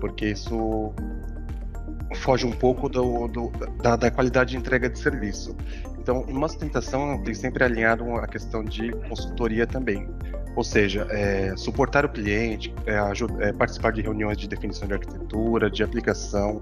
porque 0.00 0.26
isso 0.26 0.94
foge 2.16 2.46
um 2.46 2.52
pouco 2.52 2.88
do, 2.88 3.28
do, 3.28 3.50
da, 3.82 3.96
da, 3.96 4.10
qualidade 4.10 4.52
de 4.52 4.56
entrega 4.56 4.88
de 4.88 4.98
serviço. 4.98 5.54
Então, 5.98 6.22
uma 6.22 6.48
sustentação 6.48 7.22
tem 7.22 7.34
sempre 7.34 7.64
alinhado 7.64 8.04
a 8.16 8.26
questão 8.26 8.64
de 8.64 8.92
consultoria 9.08 9.66
também. 9.66 10.08
Ou 10.56 10.64
seja, 10.64 11.06
é, 11.10 11.54
suportar 11.56 12.04
o 12.04 12.08
cliente, 12.08 12.74
é, 12.86 12.96
é, 13.40 13.52
participar 13.52 13.92
de 13.92 14.02
reuniões 14.02 14.36
de 14.36 14.48
definição 14.48 14.86
de 14.86 14.94
arquitetura, 14.94 15.70
de 15.70 15.82
aplicação, 15.82 16.60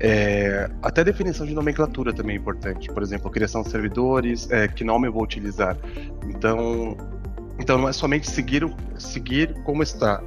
é, 0.00 0.70
até 0.82 1.02
definição 1.02 1.44
de 1.44 1.54
nomenclatura 1.54 2.12
também 2.12 2.36
é 2.36 2.38
importante. 2.38 2.88
Por 2.88 3.02
exemplo, 3.02 3.30
criação 3.30 3.62
de 3.62 3.70
servidores, 3.70 4.50
é, 4.50 4.68
que 4.68 4.84
nome 4.84 5.08
eu 5.08 5.12
vou 5.12 5.22
utilizar. 5.22 5.76
Então, 6.28 6.96
então 7.58 7.78
não 7.78 7.88
é 7.88 7.92
somente 7.92 8.30
seguir, 8.30 8.64
seguir 8.96 9.54
como 9.64 9.82
está, 9.82 10.22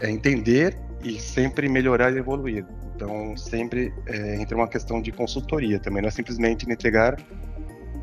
é 0.00 0.10
entender 0.10 0.76
e 1.02 1.20
sempre 1.20 1.68
melhorar 1.68 2.12
e 2.12 2.18
evoluir. 2.18 2.66
Então, 2.94 3.36
sempre 3.36 3.92
é, 4.06 4.36
entra 4.36 4.56
uma 4.56 4.68
questão 4.68 5.00
de 5.00 5.12
consultoria 5.12 5.78
também, 5.78 6.02
não 6.02 6.08
é 6.08 6.12
simplesmente 6.12 6.68
entregar 6.70 7.16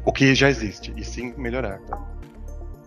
o 0.06 0.12
que 0.12 0.34
já 0.34 0.50
existe, 0.50 0.94
e 0.98 1.04
sim 1.04 1.34
melhorar. 1.38 1.80
Tá? 1.82 2.11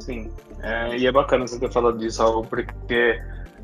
Sim, 0.05 0.31
é, 0.63 0.99
e 0.99 1.07
é 1.07 1.13
bacana 1.13 1.47
você 1.47 1.59
ter 1.59 1.73
falado 1.73 1.97
disso, 1.97 2.23
Raul, 2.23 2.45
porque 2.45 3.19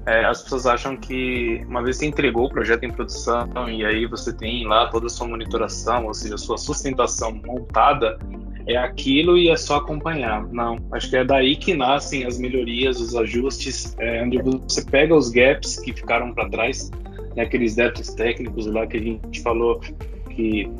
é, 0.07 0.25
as 0.25 0.43
pessoas 0.43 0.65
acham 0.65 0.97
que 0.97 1.63
uma 1.69 1.83
vez 1.83 1.99
que 1.99 2.05
você 2.05 2.09
entregou 2.09 2.47
o 2.47 2.49
projeto 2.49 2.85
em 2.85 2.91
produção 2.91 3.69
e 3.69 3.85
aí 3.85 4.07
você 4.07 4.33
tem 4.33 4.67
lá 4.67 4.89
toda 4.89 5.07
a 5.07 5.11
sua 5.11 5.29
monitoração, 5.29 6.07
ou 6.07 6.15
seja, 6.15 6.37
a 6.37 6.39
sua 6.39 6.57
sustentação 6.57 7.33
montada, 7.45 8.19
é 8.67 8.75
aquilo 8.75 9.37
e 9.37 9.51
é 9.51 9.57
só 9.57 9.77
acompanhar. 9.77 10.47
Não, 10.47 10.79
acho 10.93 11.11
que 11.11 11.17
é 11.19 11.25
daí 11.25 11.57
que 11.57 11.75
nascem 11.75 12.25
as 12.25 12.39
melhorias, 12.39 12.99
os 13.01 13.15
ajustes, 13.15 13.95
é, 13.99 14.23
onde 14.23 14.39
você 14.41 14.83
pega 14.83 15.15
os 15.15 15.29
gaps 15.29 15.79
que 15.79 15.93
ficaram 15.93 16.33
para 16.33 16.49
trás, 16.49 16.91
né, 17.37 17.43
aqueles 17.43 17.75
gaps 17.75 18.15
técnicos 18.15 18.65
lá 18.65 18.87
que 18.87 18.97
a 18.97 19.01
gente 19.01 19.43
falou 19.43 19.79
que 20.31 20.71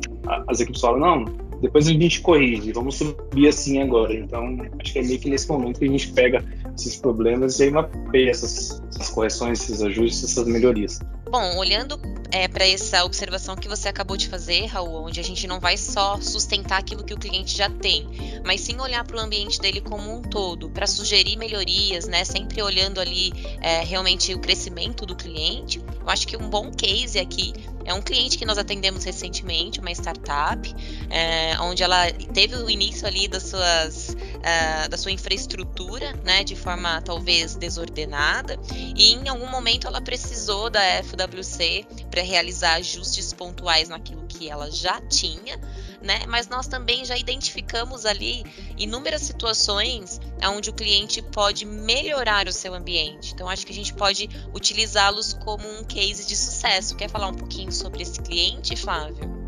as 0.47 0.59
equipes 0.59 0.81
falam, 0.81 0.99
não, 0.99 1.50
depois 1.61 1.87
a 1.87 1.91
gente 1.91 2.21
corrige, 2.21 2.71
vamos 2.73 2.95
subir 2.95 3.47
assim 3.47 3.81
agora. 3.81 4.13
Então, 4.13 4.57
acho 4.79 4.93
que 4.93 4.99
é 4.99 5.03
meio 5.03 5.19
que 5.19 5.29
nesse 5.29 5.47
momento 5.47 5.79
que 5.79 5.85
a 5.85 5.89
gente 5.89 6.11
pega 6.11 6.43
esses 6.75 6.95
problemas 6.95 7.59
e 7.59 7.63
aí 7.63 7.71
mapeia 7.71 8.31
essas, 8.31 8.81
essas 8.89 9.09
correções, 9.09 9.61
esses 9.61 9.81
ajustes, 9.81 10.23
essas 10.23 10.47
melhorias. 10.47 10.99
Bom, 11.29 11.57
olhando 11.57 11.97
é, 12.31 12.47
para 12.47 12.67
essa 12.67 13.05
observação 13.05 13.55
que 13.55 13.67
você 13.67 13.87
acabou 13.87 14.17
de 14.17 14.27
fazer, 14.27 14.65
Raul, 14.65 15.05
onde 15.05 15.19
a 15.19 15.23
gente 15.23 15.45
não 15.47 15.59
vai 15.59 15.77
só 15.77 16.19
sustentar 16.19 16.79
aquilo 16.79 17.03
que 17.03 17.13
o 17.13 17.17
cliente 17.17 17.55
já 17.55 17.69
tem, 17.69 18.05
mas 18.45 18.61
sim 18.61 18.79
olhar 18.79 19.05
para 19.05 19.17
o 19.17 19.19
ambiente 19.19 19.59
dele 19.59 19.81
como 19.81 20.13
um 20.13 20.21
todo, 20.21 20.69
para 20.69 20.87
sugerir 20.87 21.37
melhorias, 21.37 22.05
né? 22.05 22.25
Sempre 22.25 22.61
olhando 22.61 22.99
ali 22.99 23.31
é, 23.61 23.81
realmente 23.83 24.33
o 24.33 24.39
crescimento 24.39 25.05
do 25.05 25.15
cliente. 25.15 25.79
Eu 25.79 26.09
acho 26.09 26.27
que 26.27 26.35
um 26.35 26.49
bom 26.49 26.71
case 26.71 27.19
aqui 27.19 27.53
é 27.85 27.93
um 27.93 28.01
cliente 28.01 28.37
que 28.37 28.45
nós 28.45 28.57
atendemos 28.57 29.03
recentemente, 29.03 29.79
uma 29.79 29.91
startup, 29.91 30.73
é, 31.11 31.59
onde 31.59 31.83
ela 31.83 32.09
teve 32.33 32.55
o 32.55 32.69
início 32.69 33.05
ali 33.05 33.27
das 33.27 33.43
suas, 33.43 34.09
uh, 34.09 34.89
da 34.89 34.97
sua 34.97 35.11
infraestrutura, 35.11 36.13
né, 36.23 36.43
de 36.43 36.55
forma 36.55 37.01
talvez 37.01 37.55
desordenada, 37.55 38.57
e 38.73 39.13
em 39.13 39.27
algum 39.27 39.47
momento 39.47 39.87
ela 39.87 40.01
precisou 40.01 40.69
da 40.69 40.81
FWC 41.03 41.85
para 42.09 42.21
realizar 42.21 42.75
ajustes 42.75 43.33
pontuais 43.33 43.89
naquilo 43.89 44.25
que 44.25 44.49
ela 44.49 44.71
já 44.71 45.01
tinha, 45.01 45.59
né? 46.01 46.25
Mas 46.27 46.47
nós 46.47 46.67
também 46.67 47.03
já 47.05 47.17
identificamos 47.17 48.05
ali 48.05 48.43
inúmeras 48.77 49.21
situações 49.21 50.19
onde 50.43 50.69
o 50.69 50.73
cliente 50.73 51.21
pode 51.21 51.65
melhorar 51.65 52.47
o 52.47 52.53
seu 52.53 52.73
ambiente. 52.73 53.33
Então 53.33 53.47
acho 53.49 53.65
que 53.65 53.71
a 53.71 53.75
gente 53.75 53.93
pode 53.93 54.29
utilizá-los 54.53 55.33
como 55.33 55.67
um 55.67 55.83
case 55.83 56.25
de 56.25 56.35
sucesso. 56.35 56.95
Quer 56.95 57.09
falar 57.09 57.27
um 57.27 57.35
pouquinho 57.35 57.71
sobre 57.71 58.01
esse 58.01 58.19
cliente, 58.19 58.75
Flávio? 58.75 59.40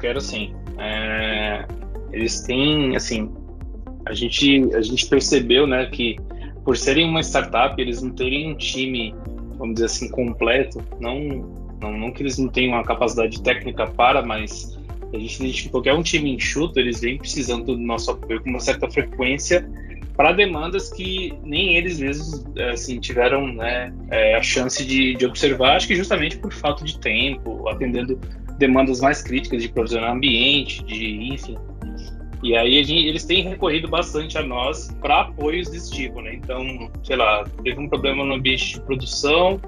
Quero 0.00 0.20
sim. 0.20 0.54
É... 0.78 1.66
Eles 2.12 2.40
têm, 2.40 2.96
assim, 2.96 3.30
a 4.06 4.12
gente 4.12 4.74
a 4.74 4.80
gente 4.80 5.06
percebeu, 5.06 5.66
né, 5.66 5.86
que 5.86 6.16
por 6.64 6.76
serem 6.76 7.08
uma 7.08 7.20
startup, 7.20 7.80
eles 7.80 8.02
não 8.02 8.10
terem 8.10 8.50
um 8.50 8.56
time, 8.56 9.14
vamos 9.56 9.74
dizer 9.74 9.86
assim, 9.86 10.10
completo, 10.10 10.82
não 11.00 11.58
não, 11.80 11.96
não 11.96 12.12
que 12.12 12.22
eles 12.22 12.36
não 12.36 12.48
tenham 12.48 12.74
uma 12.74 12.84
capacidade 12.84 13.42
técnica 13.42 13.86
para, 13.86 14.22
mas 14.22 14.78
a 15.12 15.18
gente 15.18 15.40
identificou 15.40 15.80
que 15.80 15.88
é 15.88 15.94
um 15.94 16.02
time 16.02 16.34
enxuto, 16.34 16.78
eles 16.78 17.00
vêm 17.00 17.16
precisando 17.16 17.64
do 17.64 17.78
nosso 17.78 18.10
apoio 18.10 18.42
com 18.42 18.50
uma 18.50 18.60
certa 18.60 18.88
frequência 18.90 19.68
para 20.16 20.32
demandas 20.32 20.92
que 20.92 21.32
nem 21.42 21.76
eles 21.76 21.98
mesmos 21.98 22.44
assim, 22.72 23.00
tiveram 23.00 23.46
né, 23.54 23.92
é, 24.10 24.36
a 24.36 24.42
chance 24.42 24.84
de, 24.84 25.14
de, 25.14 25.24
observar, 25.24 25.76
acho 25.76 25.88
que 25.88 25.96
justamente 25.96 26.36
por 26.36 26.52
falta 26.52 26.84
de 26.84 26.98
tempo, 26.98 27.66
atendendo 27.68 28.20
demandas 28.60 29.00
mais 29.00 29.20
críticas 29.22 29.62
de 29.62 29.68
provisionar 29.68 30.12
ambiente, 30.12 30.84
de 30.84 31.34
enfim. 31.34 31.58
E 32.42 32.56
aí 32.56 32.84
gente, 32.84 33.06
eles 33.06 33.24
têm 33.24 33.42
recorrido 33.42 33.88
bastante 33.88 34.38
a 34.38 34.42
nós 34.42 34.88
para 35.00 35.22
apoios 35.22 35.68
desse 35.68 35.90
tipo, 35.90 36.20
né? 36.20 36.34
Então, 36.34 36.90
sei 37.02 37.16
lá, 37.16 37.44
teve 37.64 37.80
um 37.80 37.88
problema 37.88 38.24
no 38.24 38.34
ambiente 38.34 38.74
de 38.74 38.80
produção, 38.82 39.60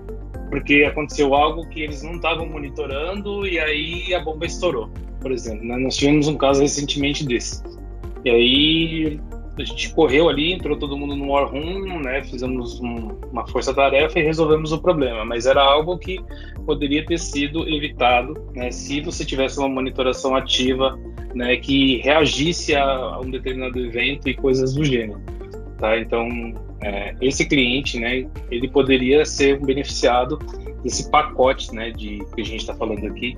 porque 0.49 0.85
aconteceu 0.85 1.35
algo 1.35 1.69
que 1.69 1.81
eles 1.81 2.03
não 2.03 2.15
estavam 2.15 2.47
monitorando 2.47 3.47
e 3.47 3.59
aí 3.59 4.15
a 4.15 4.21
bomba 4.21 4.47
estourou 4.47 4.89
por 5.23 5.31
exemplo. 5.31 5.65
Né? 5.65 5.77
Nós 5.79 5.97
tivemos 5.97 6.29
um 6.29 6.37
caso 6.37 6.61
recentemente 6.61 7.25
desse. 7.25 7.63
E 8.25 8.31
aí 8.31 9.21
a 9.59 9.65
gente 9.65 9.93
correu 9.95 10.29
ali, 10.29 10.53
entrou 10.53 10.77
todo 10.79 10.97
mundo 10.97 11.15
no 11.15 11.29
War 11.31 11.51
Room, 11.51 12.01
né? 12.01 12.23
Fizemos 12.25 12.81
um, 12.81 13.19
uma 13.31 13.47
força-tarefa 13.47 14.19
e 14.19 14.23
resolvemos 14.23 14.73
o 14.73 14.81
problema. 14.81 15.25
Mas 15.25 15.45
era 15.45 15.63
algo 15.63 15.99
que 15.99 16.19
poderia 16.65 17.05
ter 17.05 17.19
sido 17.19 17.69
evitado, 17.69 18.35
né? 18.55 18.71
Se 18.71 19.01
você 19.03 19.25
tivesse 19.25 19.59
uma 19.59 19.69
monitoração 19.69 20.35
ativa, 20.35 20.99
né? 21.35 21.57
Que 21.57 21.99
reagisse 21.99 22.75
a, 22.75 22.85
a 22.85 23.21
um 23.21 23.31
determinado 23.31 23.79
evento 23.79 24.29
e 24.29 24.35
coisas 24.35 24.75
do 24.75 24.85
gênero, 24.85 25.21
tá? 25.79 25.99
Então, 25.99 26.27
é, 26.83 27.15
esse 27.21 27.47
cliente, 27.47 27.99
né? 27.99 28.27
Ele 28.51 28.69
poderia 28.69 29.27
ser 29.27 29.61
beneficiado 29.61 30.39
desse 30.83 31.11
pacote, 31.11 31.75
né, 31.75 31.91
de 31.91 32.19
que 32.35 32.41
a 32.41 32.45
gente 32.45 32.61
está 32.61 32.75
falando 32.75 33.07
aqui, 33.07 33.37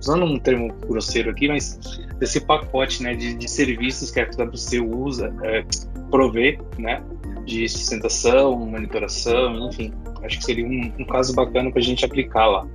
usando 0.00 0.24
um 0.24 0.38
termo 0.38 0.72
grosseiro 0.86 1.30
aqui, 1.30 1.48
mas 1.48 1.78
desse 2.18 2.40
pacote, 2.40 3.02
né, 3.02 3.14
de, 3.14 3.34
de 3.34 3.48
serviços 3.48 4.10
que 4.10 4.20
a 4.20 4.26
FWC 4.26 4.80
usa, 4.80 5.34
é, 5.42 5.64
provê, 6.10 6.58
né, 6.78 7.02
de 7.44 7.68
sustentação, 7.68 8.56
monitoração, 8.56 9.68
enfim. 9.68 9.92
acho 10.22 10.38
que 10.38 10.44
seria 10.44 10.66
um, 10.66 10.92
um 10.98 11.04
caso 11.04 11.34
bacana 11.34 11.70
para 11.70 11.80
a 11.80 11.84
gente 11.84 12.04
aplicar 12.04 12.46
lá. 12.46 12.66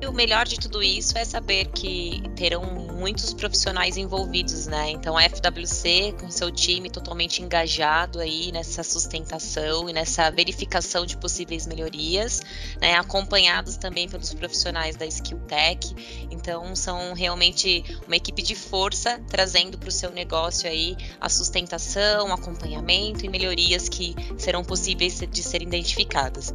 E 0.00 0.06
o 0.06 0.12
melhor 0.12 0.44
de 0.46 0.58
tudo 0.58 0.82
isso 0.82 1.16
é 1.16 1.24
saber 1.24 1.66
que 1.68 2.22
terão 2.34 2.85
muitos 2.96 3.34
profissionais 3.34 3.96
envolvidos, 3.96 4.66
né? 4.66 4.90
Então 4.90 5.16
a 5.16 5.22
FWC 5.22 6.14
com 6.18 6.30
seu 6.30 6.50
time 6.50 6.88
totalmente 6.88 7.42
engajado 7.42 8.18
aí 8.18 8.50
nessa 8.50 8.82
sustentação 8.82 9.88
e 9.88 9.92
nessa 9.92 10.30
verificação 10.30 11.04
de 11.04 11.16
possíveis 11.16 11.66
melhorias, 11.66 12.40
né? 12.80 12.94
Acompanhados 12.94 13.76
também 13.76 14.08
pelos 14.08 14.32
profissionais 14.32 14.96
da 14.96 15.06
Skill 15.06 15.38
Tech. 15.40 15.94
Então 16.30 16.74
são 16.74 17.12
realmente 17.12 17.84
uma 18.06 18.16
equipe 18.16 18.42
de 18.42 18.54
força 18.54 19.20
trazendo 19.28 19.78
para 19.78 19.88
o 19.88 19.92
seu 19.92 20.10
negócio 20.10 20.68
aí 20.68 20.96
a 21.20 21.28
sustentação, 21.28 22.32
acompanhamento 22.32 23.24
e 23.24 23.28
melhorias 23.28 23.88
que 23.88 24.14
serão 24.38 24.64
possíveis 24.64 25.20
de 25.30 25.42
serem 25.42 25.68
identificadas. 25.68 26.54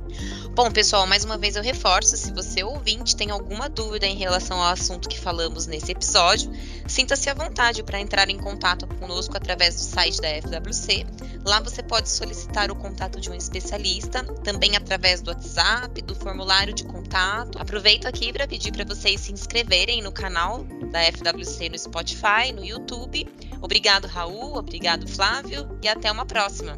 Bom, 0.55 0.71
pessoal, 0.71 1.05
mais 1.05 1.23
uma 1.23 1.37
vez 1.37 1.55
eu 1.55 1.63
reforço, 1.63 2.17
se 2.17 2.33
você 2.33 2.63
ouvinte 2.63 3.15
tem 3.15 3.29
alguma 3.29 3.69
dúvida 3.69 4.05
em 4.05 4.15
relação 4.15 4.57
ao 4.57 4.71
assunto 4.71 5.07
que 5.07 5.19
falamos 5.19 5.67
nesse 5.67 5.91
episódio, 6.31 6.51
sinta-se 6.87 7.29
à 7.29 7.33
vontade 7.33 7.83
para 7.83 7.99
entrar 7.99 8.29
em 8.29 8.37
contato 8.37 8.87
conosco 8.87 9.35
através 9.35 9.75
do 9.75 9.81
site 9.81 10.21
da 10.21 10.29
FWC. 10.29 11.05
Lá 11.45 11.59
você 11.59 11.83
pode 11.83 12.09
solicitar 12.09 12.71
o 12.71 12.75
contato 12.75 13.19
de 13.19 13.29
um 13.29 13.33
especialista, 13.33 14.23
também 14.43 14.75
através 14.75 15.21
do 15.21 15.29
WhatsApp, 15.29 16.01
do 16.01 16.15
formulário 16.15 16.73
de 16.73 16.85
contato. 16.85 17.59
Aproveito 17.59 18.05
aqui 18.05 18.31
para 18.31 18.47
pedir 18.47 18.71
para 18.71 18.85
vocês 18.85 19.19
se 19.21 19.33
inscreverem 19.33 20.01
no 20.01 20.11
canal 20.11 20.63
da 20.91 21.01
FWC 21.03 21.69
no 21.69 21.77
Spotify, 21.77 22.51
no 22.53 22.63
YouTube. 22.63 23.27
Obrigado, 23.61 24.05
Raul, 24.07 24.57
obrigado, 24.57 25.07
Flávio, 25.07 25.77
e 25.83 25.87
até 25.87 26.11
uma 26.11 26.25
próxima. 26.25 26.77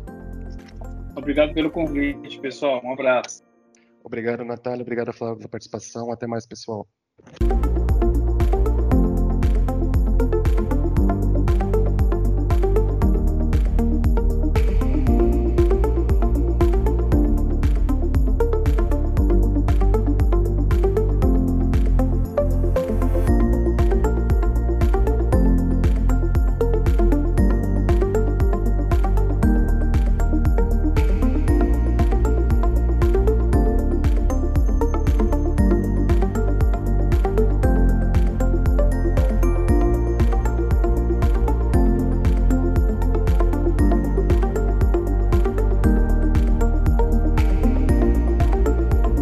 Obrigado 1.15 1.53
pelo 1.53 1.69
convite, 1.69 2.39
pessoal. 2.39 2.81
Um 2.83 2.93
abraço. 2.93 3.43
Obrigado, 4.03 4.43
Natália. 4.43 4.81
Obrigado, 4.81 5.13
Flávio, 5.13 5.37
pela 5.37 5.49
participação. 5.49 6.11
Até 6.11 6.27
mais, 6.27 6.45
pessoal. 6.45 6.87